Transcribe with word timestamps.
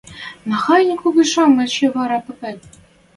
–Махань 0.49 0.99
кугижӓм 1.01 1.53
эче 1.63 1.87
вара 1.95 2.19
попет?! 2.25 2.59